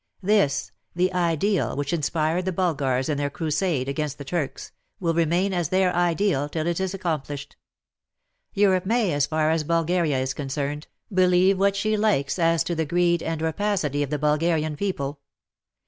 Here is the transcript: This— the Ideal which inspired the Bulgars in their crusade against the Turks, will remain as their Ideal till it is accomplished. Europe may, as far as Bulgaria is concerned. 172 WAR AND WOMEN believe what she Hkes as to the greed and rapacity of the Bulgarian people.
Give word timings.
This— 0.23 0.71
the 0.95 1.13
Ideal 1.13 1.75
which 1.75 1.93
inspired 1.93 2.45
the 2.45 2.51
Bulgars 2.51 3.07
in 3.07 3.19
their 3.19 3.29
crusade 3.29 3.87
against 3.87 4.17
the 4.17 4.25
Turks, 4.25 4.71
will 4.99 5.13
remain 5.13 5.53
as 5.53 5.69
their 5.69 5.95
Ideal 5.95 6.49
till 6.49 6.65
it 6.65 6.79
is 6.79 6.95
accomplished. 6.95 7.55
Europe 8.51 8.87
may, 8.87 9.13
as 9.13 9.27
far 9.27 9.51
as 9.51 9.63
Bulgaria 9.63 10.17
is 10.19 10.33
concerned. 10.33 10.87
172 11.09 11.15
WAR 11.15 11.23
AND 11.23 11.59
WOMEN 11.59 11.59
believe 11.59 11.59
what 11.59 11.75
she 11.75 11.97
Hkes 11.97 12.39
as 12.43 12.63
to 12.63 12.73
the 12.73 12.85
greed 12.87 13.21
and 13.21 13.43
rapacity 13.43 14.01
of 14.01 14.09
the 14.09 14.17
Bulgarian 14.17 14.75
people. 14.75 15.19